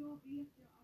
go 0.00 0.16
be 0.24 0.30
if 0.40 0.48
there 0.56 0.66
are 0.66 0.79